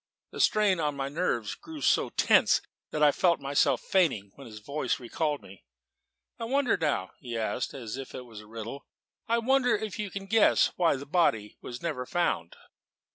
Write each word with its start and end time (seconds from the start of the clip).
The 0.31 0.39
strain 0.39 0.79
on 0.79 0.95
my 0.95 1.09
nerves 1.09 1.53
grew 1.53 1.79
so 1.79 2.09
tense 2.09 2.59
that 2.89 3.03
I 3.03 3.11
felt 3.11 3.39
myself 3.39 3.81
fainting 3.81 4.31
when 4.33 4.47
his 4.47 4.57
voice 4.57 4.99
recalled 4.99 5.43
me. 5.43 5.63
"I 6.39 6.45
wonder 6.45 6.75
now," 6.75 7.11
he 7.19 7.37
asked, 7.37 7.75
as 7.75 7.97
if 7.97 8.15
it 8.15 8.25
were 8.25 8.41
a 8.41 8.47
riddle 8.47 8.87
"I 9.27 9.37
wonder 9.37 9.75
if 9.75 9.99
you 9.99 10.09
can 10.09 10.25
guess 10.25 10.71
why 10.75 10.95
the 10.95 11.05
body 11.05 11.59
was 11.61 11.83
never 11.83 12.07
found?" 12.07 12.55